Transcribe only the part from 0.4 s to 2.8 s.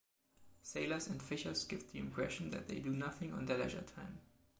Sailors and fishers give the impression that they